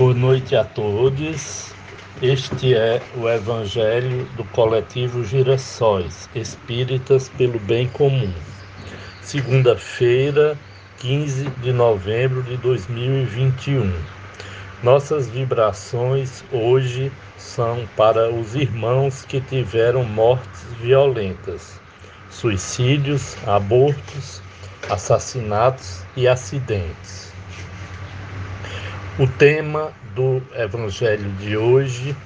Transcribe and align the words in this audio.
Boa 0.00 0.14
noite 0.14 0.56
a 0.56 0.64
todos. 0.64 1.74
Este 2.22 2.74
é 2.74 3.02
o 3.18 3.28
Evangelho 3.28 4.24
do 4.34 4.44
Coletivo 4.44 5.22
Girassóis 5.22 6.26
Espíritas 6.34 7.28
pelo 7.28 7.60
Bem 7.60 7.86
Comum. 7.86 8.32
Segunda-feira, 9.20 10.56
15 11.00 11.50
de 11.62 11.70
novembro 11.74 12.42
de 12.44 12.56
2021. 12.56 13.92
Nossas 14.82 15.28
vibrações 15.28 16.42
hoje 16.50 17.12
são 17.36 17.86
para 17.94 18.30
os 18.32 18.54
irmãos 18.54 19.26
que 19.26 19.38
tiveram 19.38 20.02
mortes 20.02 20.64
violentas, 20.80 21.78
suicídios, 22.30 23.36
abortos, 23.46 24.40
assassinatos 24.88 26.06
e 26.16 26.26
acidentes. 26.26 27.29
O 29.20 29.26
tema 29.26 29.92
do 30.14 30.40
Evangelho 30.54 31.30
de 31.32 31.54
hoje, 31.54 32.16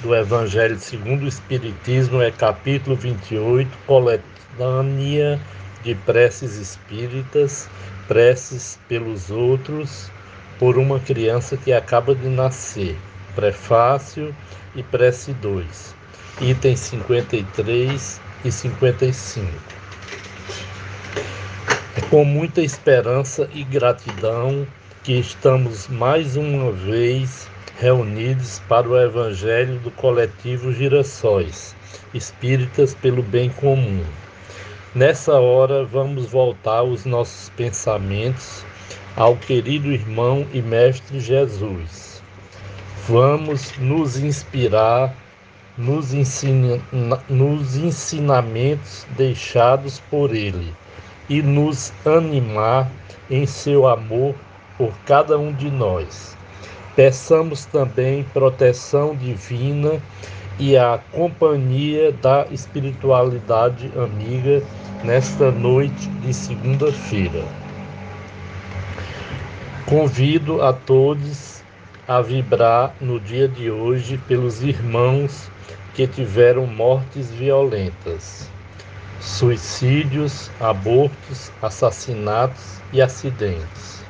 do 0.00 0.14
Evangelho 0.14 0.78
segundo 0.78 1.24
o 1.24 1.28
Espiritismo, 1.28 2.22
é 2.22 2.30
capítulo 2.30 2.96
28, 2.96 3.68
coletânea 3.86 5.38
de 5.82 5.94
preces 5.94 6.56
espíritas, 6.56 7.68
preces 8.06 8.78
pelos 8.88 9.30
outros, 9.30 10.10
por 10.58 10.78
uma 10.78 10.98
criança 10.98 11.54
que 11.54 11.70
acaba 11.70 12.14
de 12.14 12.28
nascer. 12.28 12.96
Prefácio 13.34 14.34
e 14.74 14.82
prece 14.82 15.34
2, 15.34 15.94
itens 16.40 16.80
53 16.80 18.20
e 18.46 18.50
55. 18.50 19.46
É 21.94 22.00
com 22.08 22.24
muita 22.24 22.62
esperança 22.62 23.46
e 23.52 23.62
gratidão 23.64 24.66
que 25.02 25.14
estamos 25.14 25.88
mais 25.88 26.36
uma 26.36 26.72
vez 26.72 27.48
reunidos 27.78 28.60
para 28.68 28.88
o 28.88 28.98
Evangelho 28.98 29.78
do 29.80 29.90
coletivo 29.92 30.72
Girassóis, 30.72 31.74
Espíritas 32.12 32.94
pelo 32.94 33.22
Bem 33.22 33.50
Comum. 33.50 34.04
Nessa 34.94 35.34
hora, 35.34 35.84
vamos 35.84 36.26
voltar 36.26 36.82
os 36.82 37.04
nossos 37.04 37.48
pensamentos 37.50 38.64
ao 39.16 39.36
querido 39.36 39.92
irmão 39.92 40.46
e 40.52 40.60
mestre 40.60 41.20
Jesus. 41.20 42.22
Vamos 43.08 43.76
nos 43.78 44.16
inspirar 44.16 45.14
nos, 45.78 46.12
ensina, 46.12 46.80
nos 47.28 47.76
ensinamentos 47.76 49.06
deixados 49.16 50.00
por 50.10 50.34
ele 50.34 50.74
e 51.28 51.40
nos 51.40 51.92
animar 52.04 52.90
em 53.30 53.46
seu 53.46 53.86
amor 53.86 54.34
por 54.78 54.92
cada 55.04 55.36
um 55.38 55.52
de 55.52 55.70
nós. 55.70 56.36
Peçamos 56.96 57.66
também 57.66 58.24
proteção 58.32 59.14
divina 59.14 60.00
e 60.58 60.76
a 60.76 60.98
companhia 61.12 62.10
da 62.12 62.46
espiritualidade 62.50 63.90
amiga 63.96 64.62
nesta 65.04 65.50
noite 65.50 66.08
de 66.22 66.32
segunda-feira. 66.32 67.44
Convido 69.86 70.62
a 70.62 70.72
todos 70.72 71.62
a 72.06 72.20
vibrar 72.20 72.94
no 73.00 73.20
dia 73.20 73.46
de 73.46 73.70
hoje 73.70 74.18
pelos 74.26 74.62
irmãos 74.62 75.50
que 75.94 76.06
tiveram 76.06 76.66
mortes 76.66 77.30
violentas, 77.30 78.50
suicídios, 79.20 80.50
abortos, 80.60 81.50
assassinatos 81.62 82.80
e 82.92 83.02
acidentes. 83.02 84.07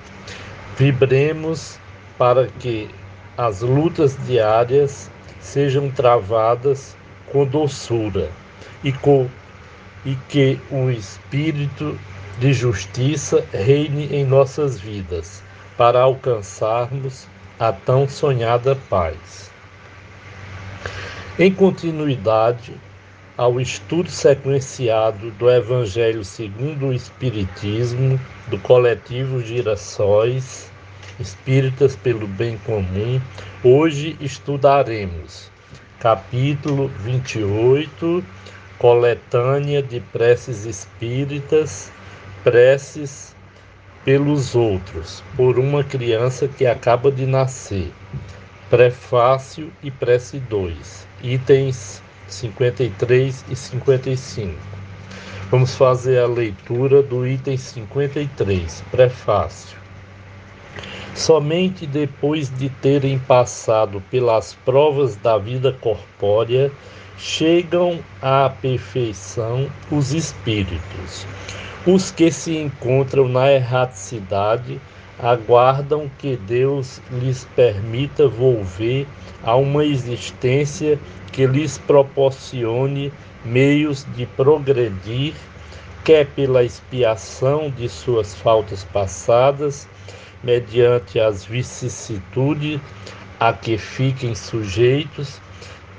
Vibremos 0.79 1.77
para 2.17 2.47
que 2.47 2.89
as 3.37 3.63
lutas 3.63 4.17
diárias 4.29 5.11
sejam 5.41 5.91
travadas 5.91 6.97
com 7.33 7.45
doçura 7.45 8.31
e, 8.85 8.93
com, 8.93 9.29
e 10.07 10.15
que 10.29 10.57
o 10.71 10.89
espírito 10.89 11.99
de 12.39 12.53
justiça 12.53 13.45
reine 13.53 14.07
em 14.15 14.25
nossas 14.25 14.79
vidas 14.79 15.43
para 15.77 16.01
alcançarmos 16.01 17.27
a 17.59 17.73
tão 17.73 18.09
sonhada 18.09 18.77
paz. 18.89 19.51
Em 21.41 21.53
continuidade 21.53 22.73
ao 23.37 23.61
estudo 23.61 24.11
sequenciado 24.11 25.31
do 25.33 25.51
Evangelho 25.51 26.25
segundo 26.25 26.87
o 26.87 26.93
Espiritismo, 26.93 28.21
do 28.49 28.59
coletivo 28.59 29.41
Girassóis, 29.41 30.68
Espíritas 31.21 31.97
pelo 31.97 32.27
Bem 32.29 32.57
Comum, 32.59 33.21
hoje 33.65 34.17
estudaremos 34.21 35.51
capítulo 35.99 36.87
28, 37.01 38.25
coletânea 38.79 39.83
de 39.83 39.99
preces 39.99 40.65
espíritas, 40.65 41.91
preces 42.45 43.35
pelos 44.05 44.55
outros, 44.55 45.25
por 45.37 45.59
uma 45.59 45.83
criança 45.83 46.47
que 46.47 46.65
acaba 46.65 47.11
de 47.11 47.27
nascer. 47.27 47.93
Prefácio 48.71 49.73
e 49.83 49.91
prece 49.91 50.39
2, 50.39 51.07
itens 51.23 52.01
53 52.29 53.45
e 53.51 53.57
55. 53.57 54.55
Vamos 55.51 55.75
fazer 55.75 56.21
a 56.21 56.27
leitura 56.27 57.03
do 57.03 57.27
item 57.27 57.57
53, 57.57 58.85
prefácio. 58.93 59.88
Somente 61.19 61.85
depois 61.85 62.49
de 62.49 62.69
terem 62.69 63.19
passado 63.19 64.01
pelas 64.09 64.55
provas 64.65 65.17
da 65.17 65.37
vida 65.37 65.73
corpórea, 65.81 66.71
chegam 67.19 67.99
à 68.23 68.49
perfeição 68.49 69.69
os 69.91 70.13
espíritos. 70.13 71.27
Os 71.85 72.13
que 72.13 72.31
se 72.31 72.57
encontram 72.57 73.29
na 73.29 73.53
erraticidade 73.53 74.81
aguardam 75.19 76.09
que 76.21 76.37
Deus 76.37 77.01
lhes 77.11 77.45
permita 77.57 78.29
volver 78.29 79.05
a 79.43 79.57
uma 79.57 79.85
existência 79.85 81.01
que 81.33 81.49
lhes 81.49 81.79
proporcione 81.79 83.13
meios 83.45 84.07
de 84.15 84.25
progredir, 84.25 85.35
quer 86.05 86.27
pela 86.27 86.63
expiação 86.63 87.71
de 87.77 87.89
suas 87.89 88.37
faltas 88.37 88.85
passadas, 88.85 89.89
mediante 90.43 91.19
as 91.19 91.45
vicissitudes 91.45 92.81
a 93.41 93.53
que 93.53 93.79
fiquem 93.79 94.35
sujeitos, 94.35 95.41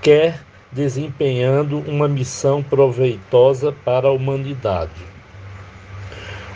quer 0.02 0.42
desempenhando 0.72 1.80
uma 1.80 2.08
missão 2.08 2.62
proveitosa 2.62 3.72
para 3.84 4.08
a 4.08 4.12
humanidade. 4.12 5.10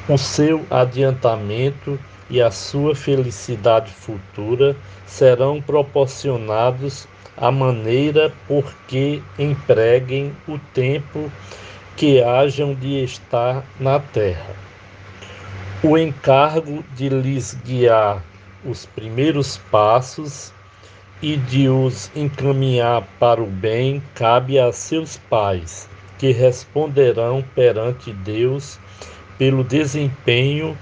O 0.07 0.17
seu 0.17 0.65
adiantamento 0.69 1.97
e 2.29 2.41
a 2.41 2.51
sua 2.51 2.95
felicidade 2.95 3.91
futura 3.91 4.75
serão 5.05 5.61
proporcionados 5.61 7.07
à 7.37 7.51
maneira 7.51 8.31
por 8.47 8.73
que 8.87 9.21
empreguem 9.39 10.35
o 10.47 10.57
tempo 10.73 11.31
que 11.95 12.21
hajam 12.21 12.73
de 12.73 13.03
estar 13.03 13.63
na 13.79 13.99
terra. 13.99 14.72
O 15.85 15.97
encargo 15.97 16.81
de 16.95 17.09
lhes 17.09 17.55
guiar 17.65 18.23
os 18.63 18.85
primeiros 18.85 19.57
passos 19.69 20.53
e 21.21 21.35
de 21.35 21.67
os 21.67 22.09
encaminhar 22.15 23.05
para 23.19 23.43
o 23.43 23.47
bem 23.47 24.01
cabe 24.15 24.57
a 24.57 24.71
seus 24.71 25.17
pais, 25.17 25.89
que 26.17 26.31
responderão 26.31 27.43
perante 27.53 28.13
Deus 28.13 28.79
pelo 29.37 29.61
desempenho 29.61 30.77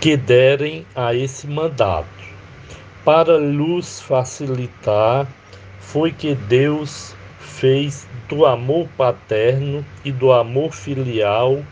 que 0.00 0.16
derem 0.16 0.86
a 0.96 1.14
esse 1.14 1.46
mandato. 1.46 2.08
Para 3.04 3.36
lhes 3.36 4.00
facilitar, 4.00 5.28
foi 5.80 6.12
que 6.12 6.34
Deus 6.34 7.14
fez 7.38 8.08
do 8.26 8.46
amor 8.46 8.88
paterno 8.96 9.84
e 10.02 10.10
do 10.10 10.32
amor 10.32 10.72
filial 10.72 11.62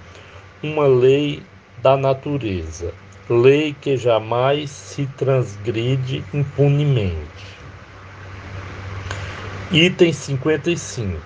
uma 0.62 0.86
lei 0.86 1.42
da 1.82 1.96
natureza, 1.96 2.92
lei 3.28 3.74
que 3.80 3.96
jamais 3.96 4.70
se 4.70 5.06
transgride 5.16 6.24
impunemente. 6.32 7.58
Item 9.70 10.12
55. 10.12 11.20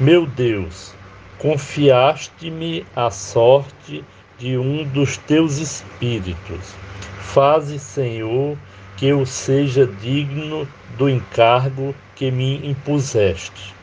Meu 0.00 0.26
Deus, 0.26 0.94
confiaste-me 1.38 2.86
a 2.96 3.10
sorte 3.10 4.04
de 4.38 4.56
um 4.56 4.84
dos 4.84 5.18
teus 5.18 5.58
espíritos. 5.58 6.74
Faze, 7.20 7.78
Senhor, 7.78 8.56
que 8.96 9.06
eu 9.06 9.26
seja 9.26 9.86
digno 9.86 10.66
do 10.96 11.08
encargo 11.08 11.94
que 12.16 12.30
me 12.30 12.66
impuseste. 12.66 13.74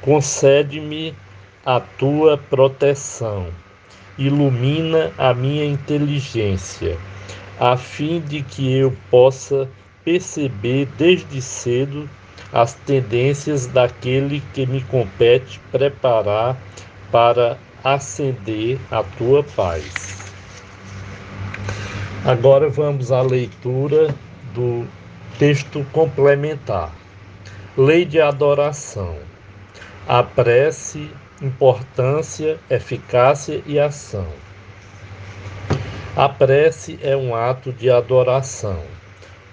Concede-me 0.00 1.14
a 1.64 1.80
tua 1.80 2.36
proteção. 2.36 3.46
Ilumina 4.18 5.12
a 5.16 5.32
minha 5.32 5.64
inteligência, 5.64 6.98
a 7.58 7.76
fim 7.76 8.20
de 8.20 8.42
que 8.42 8.72
eu 8.72 8.92
possa 9.10 9.68
perceber 10.04 10.88
desde 10.98 11.40
cedo 11.40 12.10
as 12.52 12.74
tendências 12.74 13.66
daquele 13.66 14.42
que 14.52 14.66
me 14.66 14.82
compete 14.82 15.60
preparar 15.70 16.56
para 17.12 17.58
acender 17.84 18.78
a 18.90 19.02
tua 19.02 19.44
paz. 19.44 20.32
Agora 22.24 22.68
vamos 22.68 23.12
à 23.12 23.22
leitura 23.22 24.14
do 24.52 24.84
texto 25.38 25.86
complementar. 25.92 26.92
Lei 27.76 28.04
de 28.04 28.20
adoração. 28.20 29.16
A 30.06 30.22
prece, 30.22 31.08
importância, 31.40 32.58
eficácia 32.68 33.62
e 33.66 33.78
ação. 33.78 34.26
A 36.16 36.28
prece 36.28 36.98
é 37.02 37.16
um 37.16 37.34
ato 37.34 37.72
de 37.72 37.88
adoração. 37.90 38.82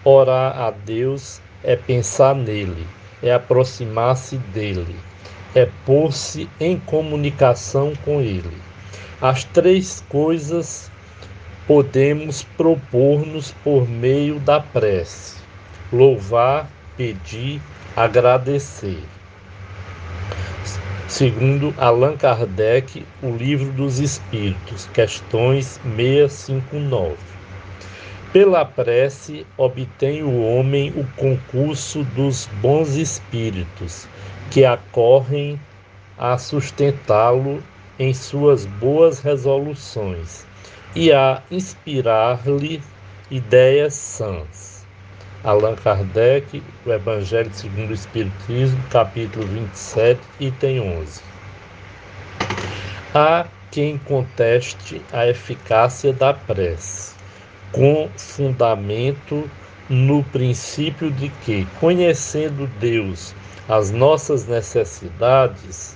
Orar 0.03 0.59
a 0.59 0.71
Deus 0.71 1.39
é 1.63 1.75
pensar 1.75 2.33
nele, 2.35 2.87
é 3.21 3.33
aproximar-se 3.33 4.37
dele, 4.37 4.95
é 5.53 5.67
pôr-se 5.85 6.49
em 6.59 6.79
comunicação 6.79 7.93
com 8.03 8.19
ele. 8.21 8.57
As 9.21 9.43
três 9.43 10.03
coisas 10.09 10.91
podemos 11.67 12.43
propor-nos 12.57 13.51
por 13.63 13.87
meio 13.87 14.39
da 14.39 14.59
prece: 14.59 15.37
louvar, 15.91 16.69
pedir, 16.97 17.61
agradecer. 17.95 19.03
Segundo 21.07 21.71
Allan 21.77 22.17
Kardec, 22.17 23.05
o 23.21 23.29
Livro 23.29 23.71
dos 23.73 23.99
Espíritos, 23.99 24.87
questões 24.91 25.79
659. 25.95 27.15
Pela 28.33 28.65
prece 28.65 29.45
obtém 29.55 30.23
o 30.23 30.41
homem 30.41 30.91
o 30.97 31.05
concurso 31.15 32.03
dos 32.15 32.49
bons 32.59 32.95
espíritos, 32.95 34.07
que 34.49 34.65
acorrem 34.65 35.59
a 36.17 36.39
sustentá-lo 36.39 37.61
em 37.99 38.11
suas 38.11 38.65
boas 38.65 39.19
resoluções 39.19 40.43
e 40.95 41.11
a 41.11 41.43
inspirar-lhe 41.51 42.81
ideias 43.29 43.93
sãs. 43.93 44.74
Allan 45.45 45.75
Kardec, 45.75 46.63
o 46.87 46.91
Evangelho 46.91 47.51
segundo 47.53 47.91
o 47.91 47.93
Espiritismo, 47.93 48.83
capítulo 48.89 49.45
27, 49.45 50.19
item 50.39 50.79
11. 50.79 51.21
Há 53.13 53.45
quem 53.69 53.99
conteste 53.99 54.99
a 55.13 55.27
eficácia 55.27 56.11
da 56.11 56.33
prece, 56.33 57.13
com 57.71 58.09
fundamento 58.17 59.47
no 59.87 60.23
princípio 60.23 61.11
de 61.11 61.29
que, 61.29 61.67
conhecendo 61.79 62.65
Deus 62.79 63.35
as 63.69 63.91
nossas 63.91 64.47
necessidades, 64.47 65.95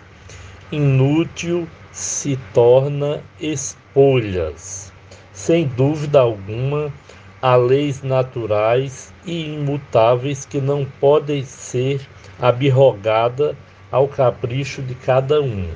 inútil 0.71 1.67
se 1.91 2.37
torna 2.53 3.19
espolhas. 3.41 4.93
Sem 5.33 5.65
dúvida 5.65 6.19
alguma, 6.19 6.93
há 7.41 7.55
leis 7.55 8.03
naturais 8.03 9.13
e 9.25 9.53
imutáveis 9.53 10.45
que 10.45 10.59
não 10.59 10.85
podem 10.99 11.43
ser 11.43 12.01
abrogadas 12.39 13.55
ao 13.91 14.07
capricho 14.07 14.81
de 14.81 14.93
cada 14.95 15.41
um. 15.41 15.67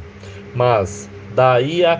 Mas 0.53 1.09
daí 1.33 1.85
a 1.85 1.97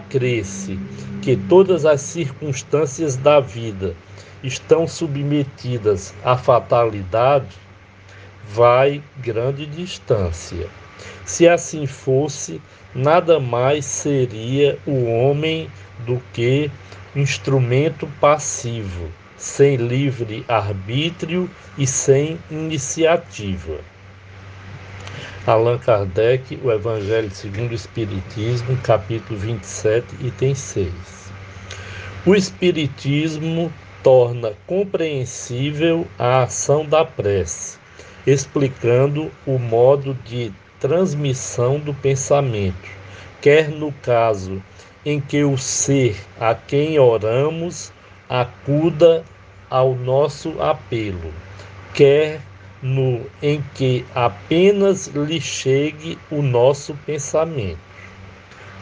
que 1.21 1.35
todas 1.35 1.85
as 1.85 2.01
circunstâncias 2.01 3.15
da 3.15 3.39
vida 3.39 3.95
estão 4.43 4.87
submetidas 4.87 6.13
à 6.23 6.35
fatalidade, 6.35 7.55
vai 8.45 9.01
grande 9.17 9.65
distância. 9.65 10.67
Se 11.25 11.47
assim 11.47 11.87
fosse, 11.87 12.61
nada 12.93 13.39
mais 13.39 13.85
seria 13.85 14.77
o 14.85 15.05
homem 15.05 15.69
do 16.05 16.21
que 16.33 16.69
instrumento 17.15 18.07
passivo, 18.19 19.09
sem 19.43 19.75
livre 19.75 20.45
arbítrio 20.47 21.49
e 21.77 21.85
sem 21.85 22.39
iniciativa. 22.49 23.77
Allan 25.45 25.77
Kardec, 25.79 26.57
O 26.63 26.71
Evangelho 26.71 27.29
segundo 27.29 27.71
o 27.71 27.75
Espiritismo, 27.75 28.77
capítulo 28.77 29.37
27, 29.37 30.15
item 30.25 30.55
6. 30.55 30.89
O 32.25 32.33
Espiritismo 32.33 33.71
torna 34.01 34.53
compreensível 34.65 36.07
a 36.17 36.43
ação 36.43 36.85
da 36.85 37.03
prece, 37.03 37.77
explicando 38.25 39.29
o 39.45 39.59
modo 39.59 40.13
de 40.23 40.53
transmissão 40.79 41.79
do 41.79 41.93
pensamento, 41.93 42.89
quer 43.41 43.67
no 43.67 43.91
caso 43.91 44.63
em 45.05 45.19
que 45.19 45.43
o 45.43 45.57
ser 45.57 46.15
a 46.39 46.55
quem 46.55 46.97
oramos 46.97 47.91
acuda 48.29 49.25
ao 49.73 49.95
nosso 49.95 50.61
apelo, 50.61 51.33
quer 51.95 52.39
no 52.79 53.25
em 53.41 53.59
que 53.73 54.05
apenas 54.13 55.07
lhe 55.07 55.41
chegue 55.41 56.15
o 56.29 56.43
nosso 56.43 56.93
pensamento. 57.07 57.79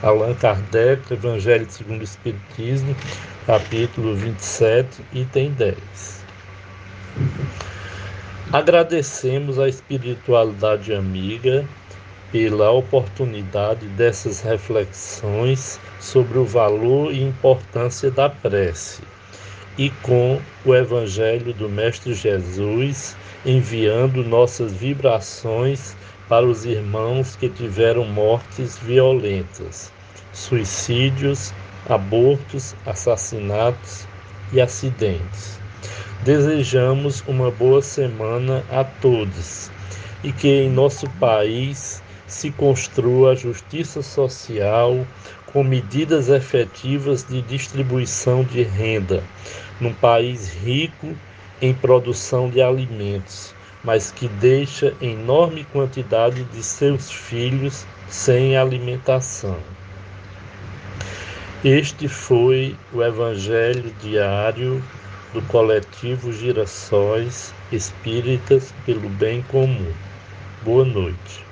Allan 0.04 0.34
Kardec, 0.34 1.14
Evangelho 1.14 1.66
segundo 1.70 2.02
o 2.02 2.04
Espiritismo, 2.04 2.94
capítulo 3.46 4.16
27, 4.16 5.02
item 5.14 5.52
10. 5.52 6.26
Agradecemos 8.52 9.60
a 9.60 9.70
espiritualidade 9.70 10.94
amiga 10.94 11.64
pela 12.34 12.70
oportunidade 12.70 13.86
dessas 13.88 14.42
reflexões 14.42 15.80
sobre 16.02 16.38
o 16.38 16.44
valor 16.44 17.14
e 17.14 17.24
importância 17.24 18.12
da 18.12 18.30
prece 18.30 19.02
e 19.77 19.89
com 20.01 20.39
o 20.65 20.75
Evangelho 20.75 21.53
do 21.53 21.69
Mestre 21.69 22.13
Jesus, 22.13 23.15
enviando 23.45 24.23
nossas 24.23 24.73
vibrações 24.73 25.95
para 26.27 26.45
os 26.45 26.65
irmãos 26.65 27.35
que 27.35 27.50
tiveram 27.50 28.06
mortes 28.06 28.77
violentas, 28.77 29.91
suicídios, 30.33 31.53
abortos, 31.89 32.75
assassinatos 32.85 34.07
e 34.53 34.62
acidentes. 34.62 35.59
Desejamos 36.23 37.23
uma 37.27 37.50
boa 37.50 37.81
semana 37.81 38.63
a 38.69 38.83
todos 38.83 39.71
e 40.23 40.31
que 40.31 40.47
em 40.47 40.69
nosso 40.69 41.09
país 41.19 42.01
se 42.28 42.51
construa 42.51 43.31
a 43.31 43.35
justiça 43.35 44.01
social 44.01 45.06
com 45.52 45.64
medidas 45.64 46.30
efetivas 46.30 47.24
de 47.24 47.42
distribuição 47.42 48.44
de 48.44 48.64
renda 48.64 49.24
num 49.80 49.94
país 49.94 50.54
rico 50.64 51.16
em 51.62 51.74
produção 51.74 52.50
de 52.50 52.62
alimentos, 52.62 53.54
mas 53.84 54.12
que 54.12 54.28
deixa 54.28 54.94
enorme 55.02 55.64
quantidade 55.66 56.44
de 56.46 56.64
seus 56.64 57.12
filhos 57.12 57.86
sem 58.08 58.56
alimentação. 58.56 59.58
Este 61.64 62.08
foi 62.08 62.76
o 62.92 63.04
Evangelho 63.04 63.94
diário 64.02 64.81
do 65.34 65.42
coletivo 65.44 66.34
Girassóis 66.34 67.54
Espíritas 67.72 68.74
pelo 68.86 69.08
Bem 69.10 69.44
Comum. 69.44 69.92
Boa 70.64 70.84
noite. 70.84 71.51